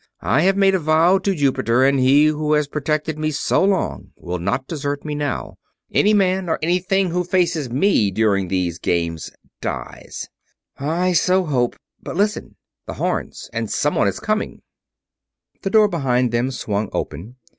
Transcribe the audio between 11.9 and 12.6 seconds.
but listen!